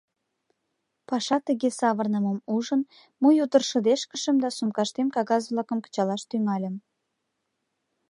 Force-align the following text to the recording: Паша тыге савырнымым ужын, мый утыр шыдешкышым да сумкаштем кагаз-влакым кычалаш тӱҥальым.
Паша 1.09 1.37
тыге 1.47 1.69
савырнымым 1.79 2.37
ужын, 2.55 2.81
мый 3.21 3.35
утыр 3.43 3.63
шыдешкышым 3.69 4.35
да 4.43 4.49
сумкаштем 4.57 5.07
кагаз-влакым 5.15 5.79
кычалаш 5.81 6.21
тӱҥальым. 6.29 6.75